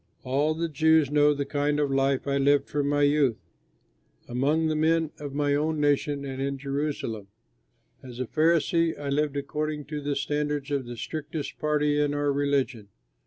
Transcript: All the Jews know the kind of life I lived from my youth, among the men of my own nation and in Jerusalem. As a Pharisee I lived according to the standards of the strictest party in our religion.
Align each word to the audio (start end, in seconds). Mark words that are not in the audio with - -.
All 0.23 0.55
the 0.55 0.67
Jews 0.67 1.11
know 1.11 1.31
the 1.31 1.45
kind 1.45 1.79
of 1.79 1.91
life 1.91 2.27
I 2.27 2.39
lived 2.39 2.67
from 2.67 2.89
my 2.89 3.03
youth, 3.03 3.37
among 4.27 4.65
the 4.65 4.75
men 4.75 5.11
of 5.19 5.35
my 5.35 5.53
own 5.53 5.79
nation 5.79 6.25
and 6.25 6.41
in 6.41 6.57
Jerusalem. 6.57 7.27
As 8.01 8.19
a 8.19 8.25
Pharisee 8.25 8.97
I 8.99 9.09
lived 9.09 9.37
according 9.37 9.85
to 9.93 10.01
the 10.01 10.15
standards 10.15 10.71
of 10.71 10.87
the 10.87 10.97
strictest 10.97 11.59
party 11.59 12.01
in 12.01 12.15
our 12.15 12.33
religion. 12.33 12.87